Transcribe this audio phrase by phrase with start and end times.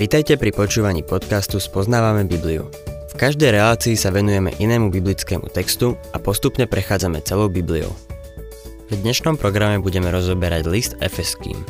[0.00, 2.66] Vitajte pri počúvaní podcastu Spoznávame Bibliu.
[3.12, 7.92] V každej relácii sa venujeme inému biblickému textu a postupne prechádzame celou Bibliou.
[8.90, 11.62] V dnešnom programe budeme rozoberať list Efeským.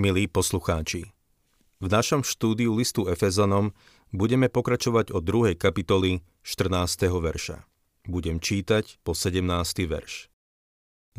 [0.00, 1.12] Milí poslucháči,
[1.80, 3.76] v našom štúdiu listu Efezanom
[4.16, 5.60] budeme pokračovať od 2.
[5.60, 7.10] kapitoly 14.
[7.20, 7.69] verša.
[8.08, 9.44] Budem čítať po 17.
[9.84, 10.32] verš.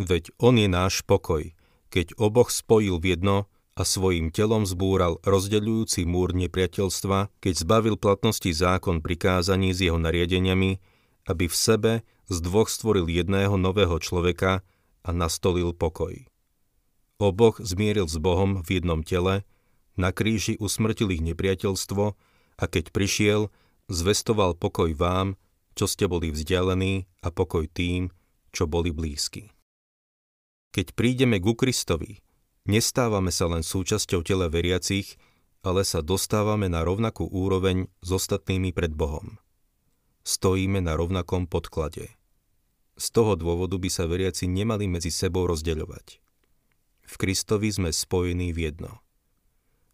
[0.02, 1.54] Veď On je náš pokoj,
[1.94, 3.38] keď oboch spojil v jedno
[3.78, 10.82] a svojim telom zbúral rozdeľujúci múr nepriateľstva, keď zbavil platnosti zákon prikázaní s jeho nariadeniami,
[11.30, 11.92] aby v sebe
[12.32, 14.66] z dvoch stvoril jedného nového človeka
[15.06, 16.18] a nastolil pokoj.
[17.22, 19.46] Oboch zmieril s Bohom v jednom tele,
[19.94, 22.04] na kríži usmrtil ich nepriateľstvo
[22.58, 23.54] a keď prišiel,
[23.86, 25.38] zvestoval pokoj vám,
[25.76, 28.12] čo ste boli vzdialení a pokoj tým,
[28.52, 29.52] čo boli blízki.
[30.72, 32.24] Keď prídeme ku Kristovi,
[32.68, 35.20] nestávame sa len súčasťou tela veriacich,
[35.62, 39.38] ale sa dostávame na rovnakú úroveň s ostatnými pred Bohom.
[40.24, 42.14] Stojíme na rovnakom podklade.
[42.98, 46.22] Z toho dôvodu by sa veriaci nemali medzi sebou rozdeľovať.
[47.02, 49.02] V Kristovi sme spojení v jedno.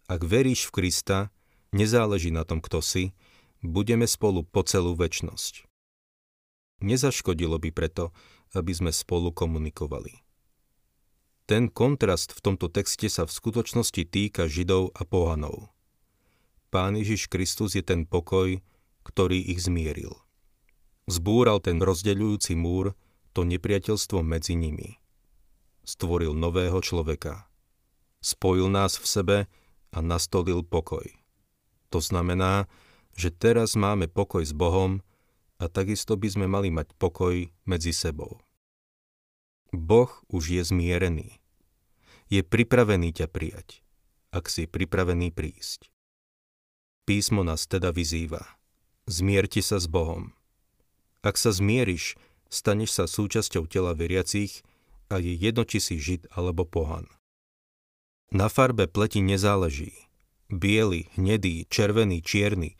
[0.07, 1.31] Ak veríš v Krista,
[1.75, 3.11] nezáleží na tom, kto si,
[3.59, 5.66] budeme spolu po celú väčnosť.
[6.83, 8.13] Nezaškodilo by preto,
[8.53, 10.21] aby sme spolu komunikovali.
[11.47, 15.71] Ten kontrast v tomto texte sa v skutočnosti týka Židov a pohanov.
[16.69, 18.59] Pán Ježiš Kristus je ten pokoj,
[19.07, 20.11] ktorý ich zmieril.
[21.07, 22.91] Zbúral ten rozdeľujúci múr,
[23.31, 24.99] to nepriateľstvo medzi nimi
[25.87, 27.47] stvoril nového človeka.
[28.19, 29.37] Spojil nás v sebe
[29.95, 31.07] a nastolil pokoj.
[31.95, 32.67] To znamená,
[33.15, 34.99] že teraz máme pokoj s Bohom
[35.57, 38.41] a takisto by sme mali mať pokoj medzi sebou.
[39.73, 41.41] Boh už je zmierený.
[42.27, 43.83] Je pripravený ťa prijať,
[44.31, 45.91] ak si pripravený prísť.
[47.07, 48.43] Písmo nás teda vyzýva.
[49.07, 50.35] Zmierte sa s Bohom.
[51.23, 52.19] Ak sa zmieriš,
[52.51, 54.63] staneš sa súčasťou tela veriacich
[55.07, 57.07] a je jedno, či si žid alebo pohan.
[58.27, 59.95] Na farbe pleti nezáleží.
[60.51, 62.75] Biely, hnedý, červený, čierny,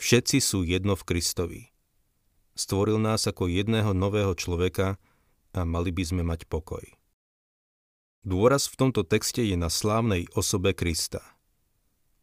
[0.00, 1.75] všetci sú jedno v Kristovi.
[2.56, 4.96] Stvoril nás ako jedného nového človeka
[5.52, 6.82] a mali by sme mať pokoj.
[8.24, 11.22] Dôraz v tomto texte je na slávnej osobe Krista.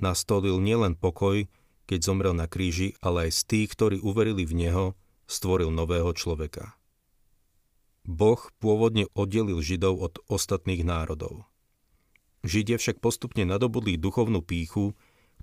[0.01, 1.45] Nastolil nielen pokoj,
[1.85, 4.85] keď zomrel na kríži, ale aj z tých, ktorí uverili v Neho,
[5.29, 6.75] stvoril nového človeka.
[8.03, 11.47] Boh pôvodne oddelil Židov od ostatných národov.
[12.44, 14.91] Židia však postupne nadobudli duchovnú píchu,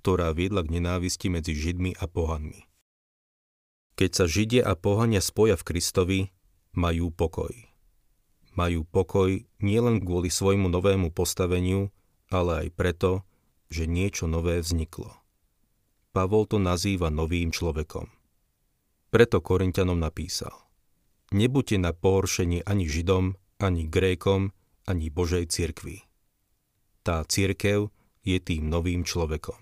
[0.05, 2.70] ktorá viedla k nenávisti medzi Židmi a pohanmi.
[3.95, 6.19] Keď sa Židia a pohania spoja v Kristovi,
[6.75, 7.51] majú pokoj.
[8.55, 11.91] Majú pokoj nielen kvôli svojmu novému postaveniu,
[12.31, 13.11] ale aj preto,
[13.71, 15.15] že niečo nové vzniklo.
[16.11, 18.11] Pavol to nazýva novým človekom.
[19.11, 20.51] Preto Korintianom napísal–
[21.31, 24.51] Nebuďte na pohoršenie ani Židom, ani Grékom,
[24.83, 26.03] ani Božej cirkvi.
[27.07, 27.87] Tá cirkev
[28.27, 29.55] je tým novým človekom.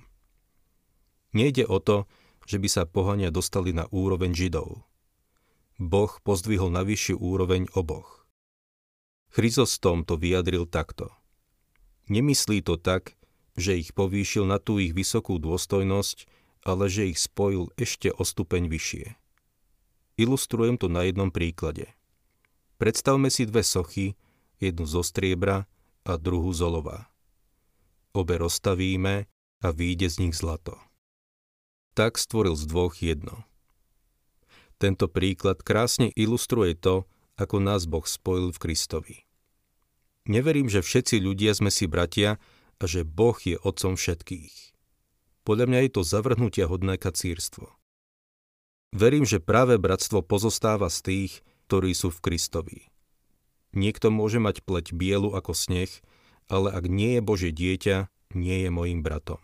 [1.37, 2.09] Nejde o to,
[2.49, 4.81] že by sa pohania dostali na úroveň Židov.
[5.77, 8.25] Boh pozdvihol na vyššiu úroveň oboch.
[9.29, 11.13] Chryzostom to vyjadril takto.
[12.09, 13.13] Nemyslí to tak,
[13.53, 16.25] že ich povýšil na tú ich vysokú dôstojnosť,
[16.65, 19.13] ale že ich spojil ešte o stupeň vyššie.
[20.17, 21.93] Ilustrujem to na jednom príklade.
[22.81, 24.17] Predstavme si dve sochy,
[24.57, 25.69] jednu zo striebra
[26.01, 27.13] a druhú z.
[28.17, 29.29] Obe rozstavíme
[29.61, 30.88] a výjde z nich zlato.
[31.99, 33.43] Tak stvoril z dvoch jedno.
[34.79, 37.03] Tento príklad krásne ilustruje to,
[37.35, 39.27] ako nás Boh spojil v Kristovi.
[40.23, 42.39] Neverím, že všetci ľudia sme si bratia
[42.79, 44.55] a že Boh je otcom všetkých.
[45.43, 47.67] Podľa mňa je to zavrhnutia hodné kacírstvo.
[48.95, 51.31] Verím, že práve bratstvo pozostáva z tých,
[51.67, 52.79] ktorí sú v Kristovi.
[53.75, 55.91] Niekto môže mať pleť bielu ako sneh,
[56.47, 58.07] ale ak nie je Bože dieťa,
[58.39, 59.43] nie je mojim bratom.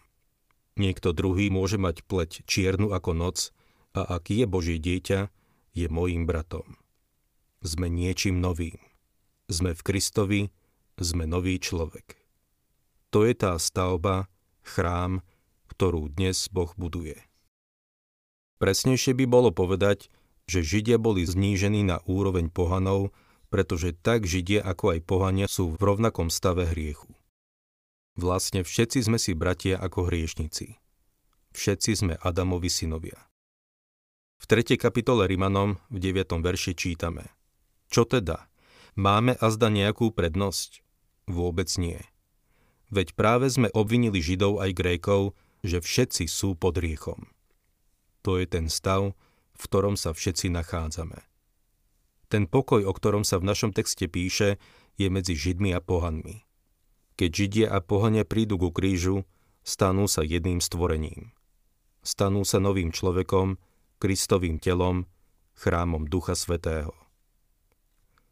[0.76, 3.56] Niekto druhý môže mať pleť čiernu ako noc
[3.96, 5.32] a ak je Božie dieťa,
[5.72, 6.76] je mojim bratom.
[7.64, 8.76] Sme niečím novým.
[9.48, 10.42] Sme v Kristovi,
[11.00, 12.20] sme nový človek.
[13.16, 14.28] To je tá stavba,
[14.64, 15.24] chrám,
[15.72, 17.24] ktorú dnes Boh buduje.
[18.60, 20.12] Presnejšie by bolo povedať,
[20.48, 23.16] že Židia boli znížení na úroveň pohanov,
[23.48, 27.12] pretože tak Židia ako aj pohania sú v rovnakom stave hriechu.
[28.16, 30.80] Vlastne všetci sme si bratia ako hriešnici.
[31.52, 33.20] Všetci sme Adamovi synovia.
[34.40, 34.80] V 3.
[34.80, 36.40] kapitole Rimanom v 9.
[36.40, 37.28] verši čítame
[37.92, 38.48] Čo teda?
[38.96, 40.80] Máme azda nejakú prednosť?
[41.28, 42.00] Vôbec nie.
[42.88, 47.28] Veď práve sme obvinili Židov aj Grékov, že všetci sú pod riechom.
[48.24, 49.12] To je ten stav,
[49.60, 51.20] v ktorom sa všetci nachádzame.
[52.32, 54.56] Ten pokoj, o ktorom sa v našom texte píše,
[54.96, 56.45] je medzi Židmi a pohanmi.
[57.16, 59.24] Keď Židia a pohania prídu ku krížu,
[59.64, 61.32] stanú sa jedným stvorením.
[62.04, 63.56] Stanú sa novým človekom,
[64.04, 65.08] Kristovým telom,
[65.56, 66.92] chrámom Ducha Svetého.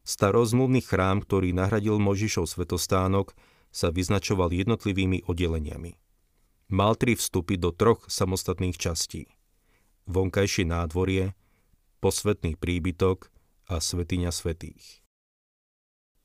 [0.04, 3.32] Starozmluvný chrám, ktorý nahradil Možišov svetostánok,
[3.72, 5.96] sa vyznačoval jednotlivými oddeleniami.
[6.70, 9.32] Mal tri vstupy do troch samostatných častí.
[10.12, 11.32] Vonkajšie nádvorie,
[12.04, 13.32] posvetný príbytok
[13.72, 15.03] a svetiňa svetých.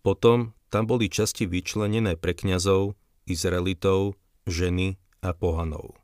[0.03, 2.95] Potom tam boli časti vyčlenené pre kňazov,
[3.29, 4.17] Izraelitov,
[4.49, 5.97] ženy a pohanov.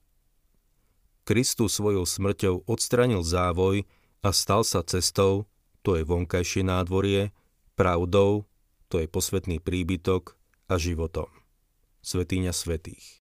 [1.25, 3.89] Kristus svojou smrťou odstranil závoj
[4.21, 5.49] a stal sa cestou,
[5.81, 7.33] to je vonkajšie nádvorie,
[7.77, 8.45] pravdou,
[8.93, 10.37] to je posvetný príbytok
[10.69, 11.29] a životom.
[12.05, 13.25] Svetýňa svetých.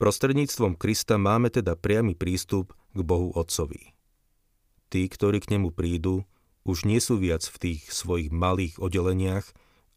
[0.00, 3.92] Prostredníctvom Krista máme teda priamy prístup k Bohu Otcovi.
[4.88, 6.24] Tí, ktorí k nemu prídu,
[6.64, 9.46] už nie sú viac v tých svojich malých oddeleniach,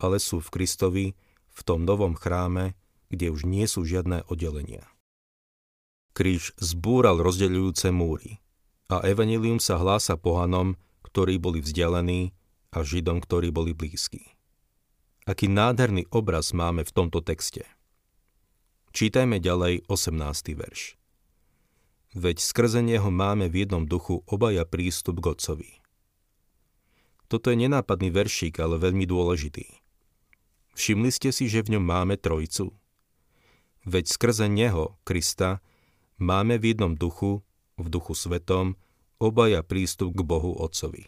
[0.02, 1.08] ale sú v Kristovi,
[1.52, 2.74] v tom novom chráme,
[3.12, 4.88] kde už nie sú žiadne oddelenia.
[6.12, 8.44] Kríž zbúral rozdeľujúce múry
[8.92, 10.76] a evanilium sa hlása pohanom,
[11.08, 12.36] ktorí boli vzdialení
[12.72, 14.32] a židom, ktorí boli blízki.
[15.28, 17.68] Aký nádherný obraz máme v tomto texte.
[18.92, 20.20] Čítajme ďalej 18.
[20.56, 21.00] verš.
[22.12, 25.81] Veď skrze neho máme v jednom duchu obaja prístup k Otcovi.
[27.32, 29.64] Toto je nenápadný veršík, ale veľmi dôležitý.
[30.76, 32.76] Všimli ste si, že v ňom máme trojcu?
[33.88, 35.64] Veď skrze Neho, Krista,
[36.20, 37.40] máme v jednom duchu,
[37.80, 38.76] v duchu svetom,
[39.16, 41.08] obaja prístup k Bohu Otcovi.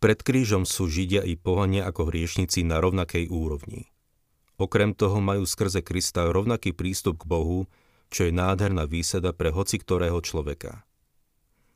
[0.00, 3.92] Pred krížom sú Židia i pohania ako hriešnici na rovnakej úrovni.
[4.56, 7.68] Okrem toho majú skrze Krista rovnaký prístup k Bohu,
[8.08, 10.88] čo je nádherná výsada pre hoci ktorého človeka.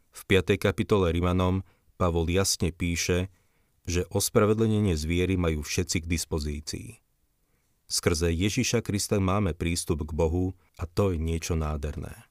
[0.09, 0.57] V 5.
[0.57, 1.61] kapitole Rimanom
[2.01, 3.29] Pavol jasne píše,
[3.85, 6.89] že ospravedlnenie zviery majú všetci k dispozícii.
[7.93, 12.25] Skrze Ježiša Krista máme prístup k Bohu a to je niečo nádherné.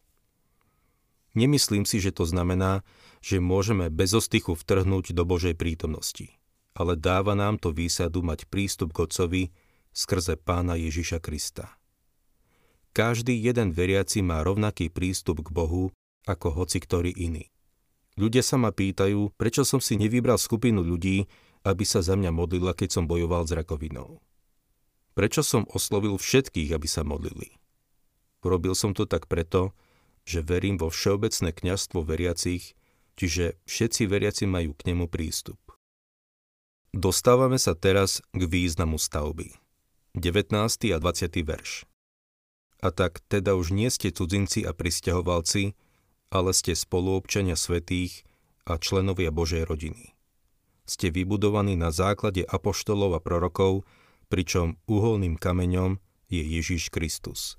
[1.37, 2.81] Nemyslím si, že to znamená,
[3.21, 6.33] že môžeme bez ostychu vtrhnúť do Božej prítomnosti,
[6.73, 9.43] ale dáva nám to výsadu mať prístup k Otcovi
[9.93, 11.77] skrze Pána Ježiša Krista.
[12.97, 15.93] Každý jeden veriaci má rovnaký prístup k Bohu
[16.25, 17.53] ako hoci ktorý iný.
[18.19, 21.31] Ľudia sa ma pýtajú, prečo som si nevybral skupinu ľudí,
[21.63, 24.19] aby sa za mňa modlila, keď som bojoval s rakovinou.
[25.15, 27.55] Prečo som oslovil všetkých, aby sa modlili?
[28.43, 29.71] Urobil som to tak preto,
[30.27, 32.75] že verím vo všeobecné kňazstvo veriacich,
[33.15, 35.59] čiže všetci veriaci majú k nemu prístup.
[36.91, 39.55] Dostávame sa teraz k významu stavby.
[40.19, 40.59] 19.
[40.91, 41.39] a 20.
[41.47, 41.87] verš.
[42.83, 45.75] A tak teda už nie ste cudzinci a pristahovalci,
[46.29, 48.25] ale ste spoluobčania svetých
[48.65, 50.13] a členovia Božej rodiny.
[50.89, 53.85] Ste vybudovaní na základe apoštolov a prorokov,
[54.29, 57.57] pričom uholným kameňom je Ježiš Kristus.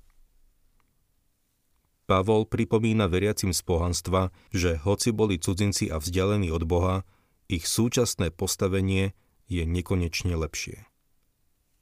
[2.07, 7.07] Pavol pripomína veriacim z pohanstva, že hoci boli cudzinci a vzdialení od Boha,
[7.47, 9.15] ich súčasné postavenie
[9.47, 10.87] je nekonečne lepšie.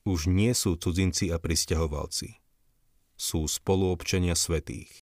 [0.06, 2.38] Už nie sú cudzinci a pristahovalci.
[3.18, 5.02] Sú spoluobčania svetých.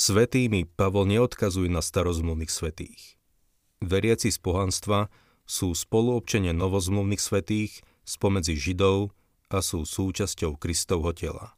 [0.00, 3.20] Svetými Pavol neodkazuje na starozmluvných svetých.
[3.84, 5.12] Veriaci z pohanstva
[5.44, 9.12] sú spoluobčania novozmluvných svetých spomedzi Židov
[9.52, 11.52] a sú súčasťou Kristovho tela.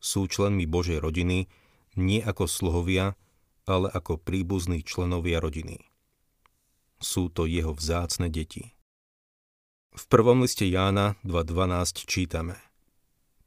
[0.00, 1.52] Sú členmi Božej rodiny
[2.00, 3.20] nie ako sluhovia,
[3.68, 5.84] ale ako príbuzní členovia rodiny.
[6.96, 8.72] Sú to jeho vzácne deti.
[9.92, 12.56] V prvom liste Jána 2.12 čítame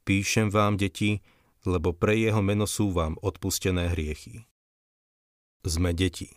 [0.06, 1.18] Píšem vám, deti,
[1.64, 4.44] lebo pre jeho meno sú vám odpustené hriechy.
[5.64, 6.28] Sme deti.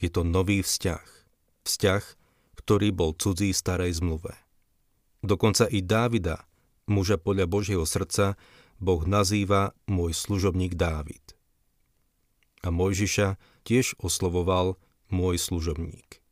[0.00, 1.04] Je to nový vzťah.
[1.68, 2.04] Vzťah,
[2.56, 4.32] ktorý bol cudzí starej zmluve.
[5.20, 6.48] Dokonca i Dávida,
[6.88, 8.40] muža podľa Božieho srdca,
[8.78, 11.34] Boh nazýva môj služobník Dávid.
[12.62, 13.36] A Mojžiša
[13.66, 14.78] tiež oslovoval
[15.10, 16.22] môj služobník.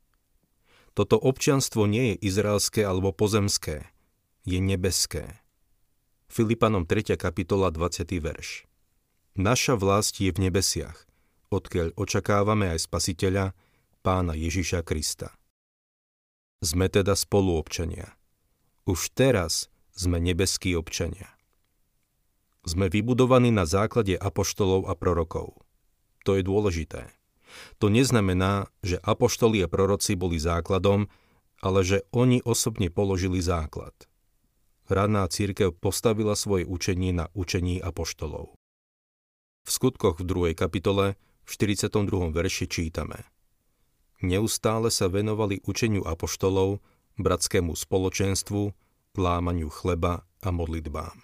[0.96, 3.92] Toto občianstvo nie je izraelské alebo pozemské,
[4.48, 5.44] je nebeské.
[6.26, 7.14] Filipanom 3.
[7.14, 8.02] kapitola 20.
[8.18, 8.66] verš.
[9.38, 11.06] Naša vlast je v nebesiach,
[11.54, 13.54] odkiaľ očakávame aj spasiteľa,
[14.02, 15.30] pána Ježiša Krista.
[16.58, 18.18] Sme teda spoluobčania.
[18.90, 21.30] Už teraz sme nebeskí občania.
[22.66, 25.54] Sme vybudovaní na základe apoštolov a prorokov.
[26.26, 27.06] To je dôležité.
[27.78, 31.06] To neznamená, že apoštoli a proroci boli základom,
[31.62, 33.94] ale že oni osobne položili základ.
[34.86, 38.54] Hradná církev postavila svoje učenie na učení apoštolov.
[39.66, 40.54] V skutkoch v 2.
[40.54, 42.30] kapitole v 42.
[42.30, 43.26] verši čítame
[44.22, 46.78] Neustále sa venovali učeniu apoštolov,
[47.18, 48.70] bratskému spoločenstvu,
[49.18, 51.18] lámaniu chleba a modlitbám.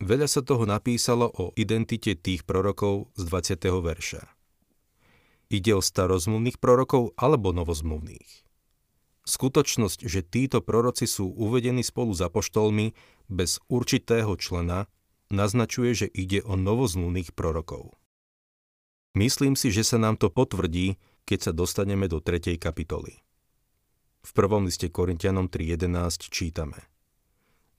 [0.00, 3.68] Veľa sa toho napísalo o identite tých prorokov z 20.
[3.84, 4.22] verša.
[5.52, 8.49] Ide o starozmluvných prorokov alebo novozmluvných.
[9.28, 12.96] Skutočnosť, že títo proroci sú uvedení spolu s apoštolmi
[13.28, 14.88] bez určitého člena,
[15.28, 17.94] naznačuje, že ide o novozmluvných prorokov.
[19.14, 20.96] Myslím si, že sa nám to potvrdí,
[21.28, 22.56] keď sa dostaneme do 3.
[22.56, 23.20] kapitoly.
[24.20, 26.80] V prvom liste Korintianom 3.11 čítame–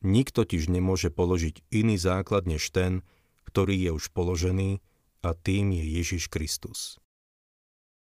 [0.02, 3.06] Nikto tiž nemôže položiť iný základ než ten,
[3.46, 4.82] ktorý je už položený
[5.22, 6.98] a tým je Ježiš Kristus.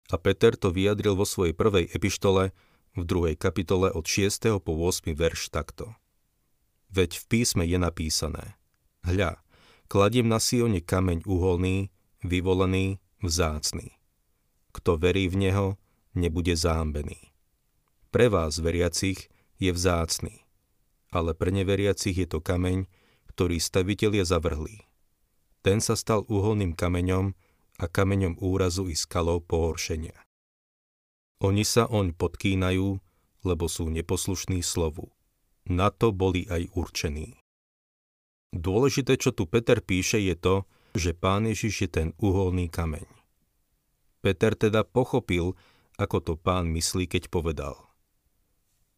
[0.07, 2.55] A Peter to vyjadril vo svojej prvej epištole
[2.95, 4.59] v druhej kapitole od 6.
[4.61, 5.11] po 8.
[5.15, 5.95] verš takto.
[6.91, 8.59] Veď v písme je napísané
[9.07, 9.39] Hľa,
[9.87, 11.89] kladiem na Sione kameň uholný,
[12.21, 13.95] vyvolený, vzácný.
[14.75, 15.67] Kto verí v Neho,
[16.15, 17.31] nebude zámbený.
[18.11, 20.41] Pre vás, veriacich, je vzácný
[21.11, 22.87] ale pre neveriacich je to kameň,
[23.35, 24.87] ktorý stavitelia zavrhli.
[25.61, 27.35] Ten sa stal uholným kameňom
[27.77, 30.15] a kameňom úrazu i skalou pohoršenia.
[31.41, 33.01] Oni sa oň podkýnajú,
[33.41, 35.09] lebo sú neposlušní slovu.
[35.65, 37.41] Na to boli aj určení.
[38.53, 40.55] Dôležité, čo tu Peter píše, je to,
[40.93, 43.07] že Pán Ježiš je ten uholný kameň.
[44.21, 45.57] Peter teda pochopil,
[45.97, 47.73] ako to pán myslí, keď povedal.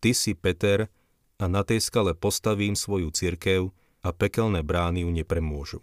[0.04, 0.92] Ty si, Peter,
[1.40, 3.72] a na tej skale postavím svoju cirkev
[4.04, 5.80] a pekelné brány ju nepremôžu.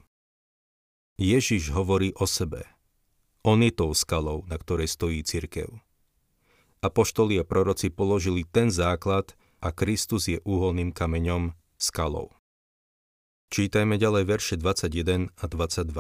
[1.17, 2.69] Ježiš hovorí o sebe.
[3.41, 5.73] On je tou skalou, na ktorej stojí cirkev.
[6.81, 12.33] Apoštoli a proroci položili ten základ a Kristus je úholným kameňom, skalou.
[13.53, 15.93] Čítajme ďalej verše 21 a 22.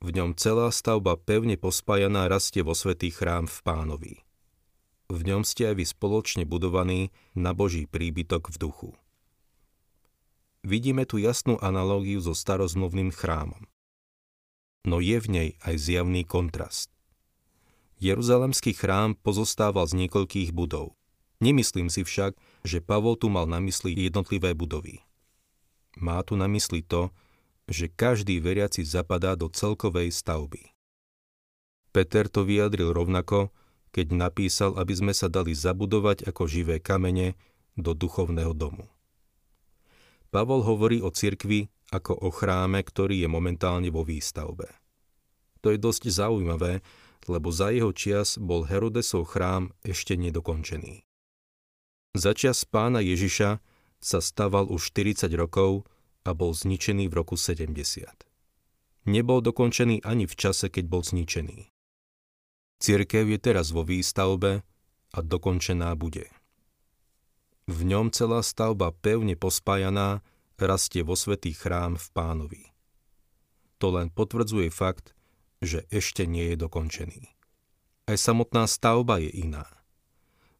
[0.00, 4.14] V ňom celá stavba pevne pospájaná rastie vo svetý chrám v pánovi
[5.10, 8.90] v ňom ste aj vy spoločne budovaní na Boží príbytok v duchu.
[10.62, 13.66] Vidíme tu jasnú analógiu so starozmluvným chrámom.
[14.86, 16.88] No je v nej aj zjavný kontrast.
[18.00, 20.96] Jeruzalemský chrám pozostával z niekoľkých budov.
[21.44, 22.32] Nemyslím si však,
[22.64, 25.04] že Pavol tu mal na mysli jednotlivé budovy.
[26.00, 27.12] Má tu na mysli to,
[27.68, 30.72] že každý veriaci zapadá do celkovej stavby.
[31.92, 33.52] Peter to vyjadril rovnako,
[33.92, 37.36] keď napísal, aby sme sa dali zabudovať ako živé kamene
[37.76, 38.88] do duchovného domu.
[40.32, 44.70] Pavol hovorí o cirkvi ako o chráme, ktorý je momentálne vo výstavbe.
[45.60, 46.80] To je dosť zaujímavé,
[47.28, 51.04] lebo za jeho čias bol Herodesov chrám ešte nedokončený.
[52.16, 53.60] Za čas pána Ježiša
[54.00, 55.84] sa staval už 40 rokov
[56.24, 57.76] a bol zničený v roku 70.
[59.08, 61.68] Nebol dokončený ani v čase, keď bol zničený.
[62.80, 64.64] Cirkev je teraz vo výstavbe
[65.12, 66.32] a dokončená bude.
[67.70, 70.24] V ňom celá stavba pevne pospájaná
[70.58, 72.62] rastie vo svetý chrám v pánovi.
[73.80, 75.16] To len potvrdzuje fakt,
[75.60, 77.22] že ešte nie je dokončený.
[78.08, 79.68] Aj samotná stavba je iná.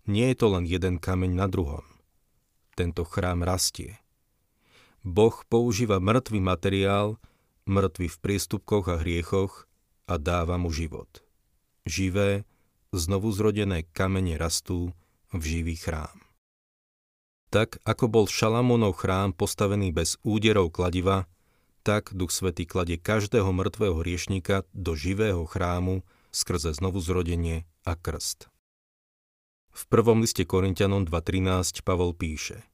[0.07, 1.85] Nie je to len jeden kameň na druhom.
[2.79, 3.99] Tento chrám rastie.
[5.01, 7.17] Boh používa mŕtvý materiál,
[7.65, 9.65] mŕtvy v prístupkoch a hriechoch
[10.05, 11.25] a dáva mu život
[11.91, 12.45] živé,
[12.95, 14.95] znovu zrodené kamene rastú
[15.35, 16.15] v živý chrám.
[17.51, 21.27] Tak ako bol Šalamónov chrám postavený bez úderov kladiva,
[21.83, 28.53] tak Duch Svetý kladie každého mŕtvého hriešnika do živého chrámu skrze znovu zrodenie a krst.
[29.71, 32.67] V prvom liste Korintianom 2.13 Pavol píše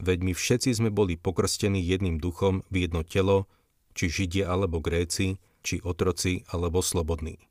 [0.00, 3.46] Veď my všetci sme boli pokrstení jedným duchom v jedno telo,
[3.92, 7.50] či Židia alebo Gréci, či otroci alebo slobodní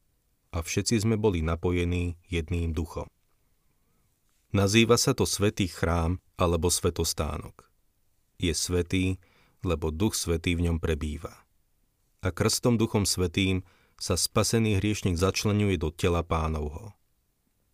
[0.50, 3.06] a všetci sme boli napojení jedným duchom.
[4.50, 7.70] Nazýva sa to svetý chrám alebo svetostánok.
[8.42, 9.22] Je svetý,
[9.66, 11.34] lebo duch svetý v ňom prebýva.
[12.20, 13.64] A krstom duchom svetým
[14.00, 16.96] sa spasený hriešnik začlenuje do tela pánovho.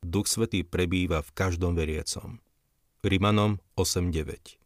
[0.06, 2.42] Duch svetý prebýva v každom veriacom.
[3.06, 4.58] Rimanom 8.9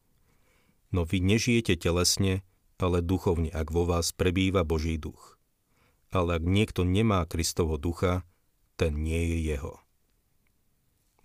[0.92, 2.42] No vy nežijete telesne,
[2.80, 5.40] ale duchovne, ak vo vás prebýva Boží duch
[6.10, 8.26] ale ak niekto nemá Kristovo ducha,
[8.78, 9.74] ten nie je jeho.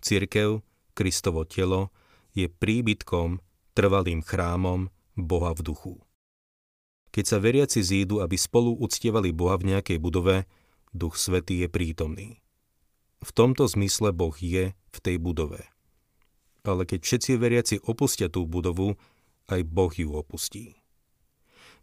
[0.01, 0.61] Cirkev,
[0.93, 1.89] Kristovo telo,
[2.37, 3.41] je príbytkom,
[3.73, 5.95] trvalým chrámom Boha v duchu.
[7.15, 10.43] Keď sa veriaci zídu, aby spolu uctievali Boha v nejakej budove,
[10.91, 12.43] Duch Svetý je prítomný.
[13.23, 15.63] V tomto zmysle Boh je v tej budove.
[16.67, 18.99] Ale keď všetci veriaci opustia tú budovu,
[19.47, 20.75] aj Boh ju opustí.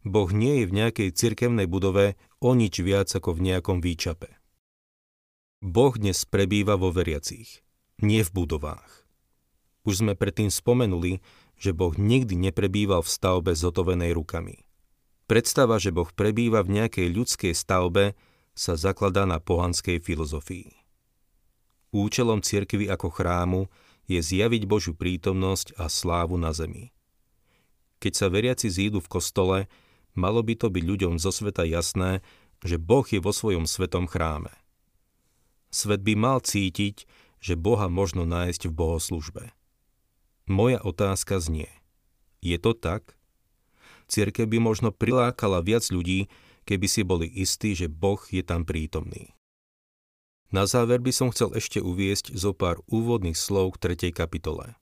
[0.03, 4.35] Boh nie je v nejakej cirkevnej budove o nič viac ako v nejakom výčape.
[5.63, 7.63] Boh dnes prebýva vo veriacich,
[8.03, 9.07] nie v budovách.
[9.87, 11.23] Už sme predtým spomenuli,
[11.63, 14.67] že Boh nikdy neprebýval v stavbe zotovenej rukami.
[15.31, 18.19] Predstava, že Boh prebýva v nejakej ľudskej stavbe,
[18.53, 20.75] sa zakladá na pohanskej filozofii.
[21.95, 23.61] Účelom cirkvy ako chrámu
[24.11, 26.91] je zjaviť Božiu prítomnosť a slávu na zemi.
[28.03, 29.59] Keď sa veriaci zídu v kostole,
[30.19, 32.21] malo by to byť ľuďom zo sveta jasné,
[32.67, 34.51] že Boh je vo svojom svetom chráme.
[35.73, 37.07] Svet by mal cítiť,
[37.41, 39.45] že Boha možno nájsť v bohoslužbe.
[40.53, 41.73] Moja otázka znie.
[42.45, 43.17] Je to tak?
[44.05, 46.29] Cirkev by možno prilákala viac ľudí,
[46.69, 49.33] keby si boli istí, že Boh je tam prítomný.
[50.53, 54.13] Na záver by som chcel ešte uviesť zo pár úvodných slov k 3.
[54.13, 54.77] kapitole.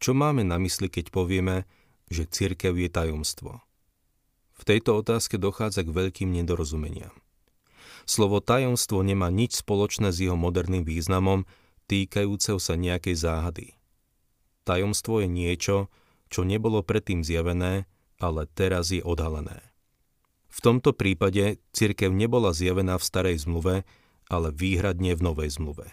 [0.00, 1.68] Čo máme na mysli, keď povieme,
[2.08, 3.60] že cirkev je tajomstvo?
[4.56, 7.12] V tejto otázke dochádza k veľkým nedorozumeniam.
[8.08, 11.44] Slovo tajomstvo nemá nič spoločné s jeho moderným významom,
[11.92, 13.68] týkajúceho sa nejakej záhady–
[14.62, 15.90] Tajomstvo je niečo,
[16.30, 17.90] čo nebolo predtým zjavené,
[18.22, 19.58] ale teraz je odhalené.
[20.52, 23.82] V tomto prípade cirkev nebola zjavená v starej zmluve,
[24.30, 25.90] ale výhradne v novej zmluve.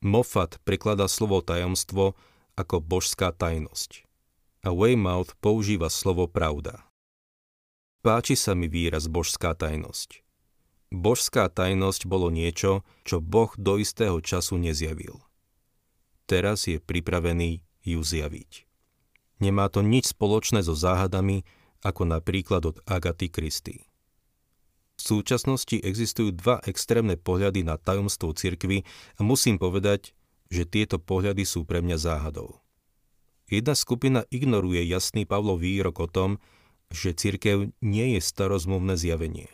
[0.00, 2.16] Moffat prekladá slovo tajomstvo
[2.56, 4.06] ako božská tajnosť
[4.62, 6.86] a Weymouth používa slovo pravda.
[8.02, 10.22] Páči sa mi výraz božská tajnosť.
[10.88, 15.27] Božská tajnosť bolo niečo, čo Boh do istého času nezjavil
[16.28, 18.68] teraz je pripravený ju zjaviť.
[19.40, 21.48] Nemá to nič spoločné so záhadami,
[21.80, 23.88] ako napríklad od Agaty Kristy.
[24.98, 28.82] V súčasnosti existujú dva extrémne pohľady na tajomstvo cirkvy
[29.16, 30.12] a musím povedať,
[30.50, 32.58] že tieto pohľady sú pre mňa záhadou.
[33.48, 36.30] Jedna skupina ignoruje jasný Pavlov výrok o tom,
[36.90, 39.48] že cirkev nie je starozmluvné zjavenie.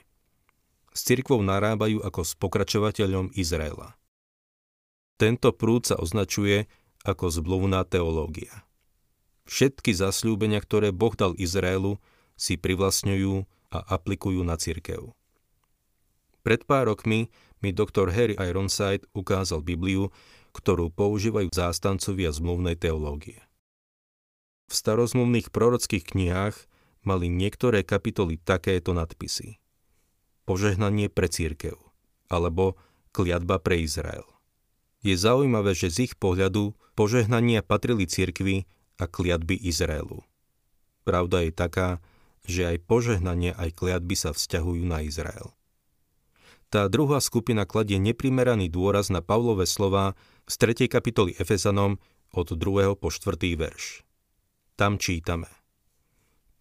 [0.95, 3.99] S cirkvou narábajú ako s pokračovateľom Izraela.
[5.15, 6.67] Tento prúd sa označuje
[7.07, 8.67] ako zblúvná teológia.
[9.45, 12.01] Všetky zasľúbenia, ktoré Boh dal Izraelu,
[12.35, 15.15] si privlastňujú a aplikujú na cirkev.
[16.43, 17.31] Pred pár rokmi
[17.65, 20.13] mi doktor Harry Ironside ukázal Bibliu,
[20.53, 23.41] ktorú používajú zástancovia zmluvnej teológie.
[24.69, 26.57] V starozmluvných prorockých knihách
[27.05, 29.61] mali niektoré kapitoly takéto nadpisy.
[30.49, 31.77] Požehnanie pre církev
[32.33, 32.77] alebo
[33.13, 34.34] kliatba pre Izrael.
[35.05, 38.65] Je zaujímavé, že z ich pohľadu požehnania patrili cirkvi
[38.97, 40.25] a kliatby Izraelu.
[41.05, 41.89] Pravda je taká,
[42.49, 45.53] že aj požehnanie aj kliatby sa vzťahujú na Izrael.
[46.73, 50.17] Tá druhá skupina kladie neprimeraný dôraz na Pavlové slova
[50.49, 50.89] z 3.
[50.89, 52.01] kapitoly Efezanom
[52.33, 52.97] od 2.
[52.97, 53.37] po 4.
[53.55, 54.03] verš.
[54.75, 55.47] Tam čítame.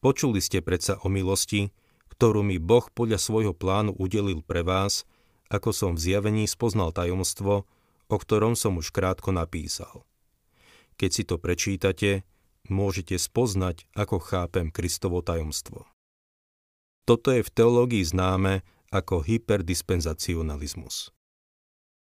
[0.03, 1.71] Počuli ste predsa o milosti,
[2.11, 5.07] ktorú mi Boh podľa svojho plánu udelil pre vás,
[5.47, 7.65] ako som v zjavení spoznal tajomstvo,
[8.09, 10.03] o ktorom som už krátko napísal.
[10.95, 12.23] Keď si to prečítate,
[12.69, 15.87] môžete spoznať, ako chápem Kristovo tajomstvo.
[17.03, 18.63] Toto je v teológii známe
[18.93, 21.11] ako hyperdispenzacionalizmus.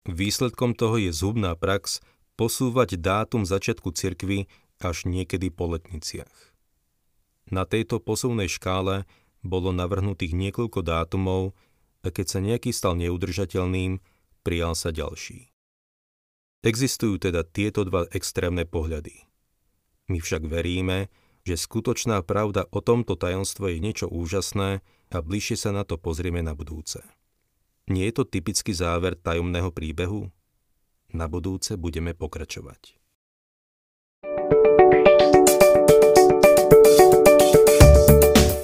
[0.10, 2.02] Výsledkom toho je zhubná prax
[2.39, 4.47] posúvať dátum začiatku cirkvy
[4.80, 6.56] až niekedy po letniciach.
[7.52, 9.04] Na tejto posuvnej škále
[9.43, 11.58] bolo navrhnutých niekoľko dátumov
[12.02, 13.99] a keď sa nejaký stal neudržateľným,
[14.41, 15.48] prijal sa ďalší.
[16.59, 19.23] Existujú teda tieto dva extrémne pohľady.
[20.11, 21.07] My však veríme,
[21.47, 26.43] že skutočná pravda o tomto tajomstve je niečo úžasné a bližšie sa na to pozrieme
[26.43, 26.99] na budúce.
[27.87, 30.27] Nie je to typický záver tajomného príbehu?
[31.15, 32.99] Na budúce budeme pokračovať.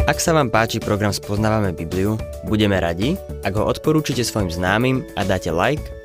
[0.06, 5.26] Ak sa vám páči program Spoznávame Bibliu, budeme radi, ak ho odporúčite svojim známym a
[5.26, 6.05] dáte like